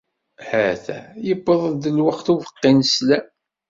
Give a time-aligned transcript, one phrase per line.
[0.69, 0.97] Ata
[1.27, 3.25] yewweḍ lweqt ubeqqi n sslam.